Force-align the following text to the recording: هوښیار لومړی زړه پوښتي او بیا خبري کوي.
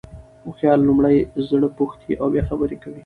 هوښیار 0.45 0.79
لومړی 0.87 1.17
زړه 1.49 1.67
پوښتي 1.77 2.11
او 2.21 2.27
بیا 2.33 2.43
خبري 2.49 2.77
کوي. 2.83 2.99